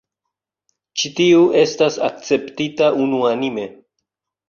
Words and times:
Ĉi 1.01 1.11
tiu 1.19 1.45
estas 1.65 2.01
akceptita 2.09 2.91
unuanime. 3.07 3.73